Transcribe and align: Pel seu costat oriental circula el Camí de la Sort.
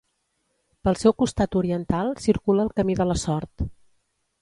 Pel 0.87 0.97
seu 1.01 1.13
costat 1.19 1.59
oriental 1.61 2.11
circula 2.25 2.67
el 2.67 2.75
Camí 2.81 2.99
de 3.03 3.11
la 3.13 3.23
Sort. 3.29 3.71